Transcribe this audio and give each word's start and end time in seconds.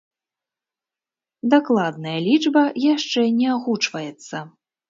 Дакладная 1.55 2.15
лічба 2.29 2.63
яшчэ 2.95 3.21
не 3.39 3.47
агучваецца. 3.61 4.37